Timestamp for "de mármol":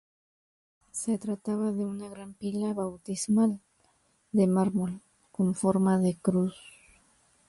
4.31-4.99